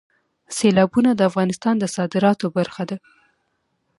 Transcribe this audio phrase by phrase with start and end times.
[0.57, 2.97] سیلابونه د افغانستان د صادراتو برخه ده.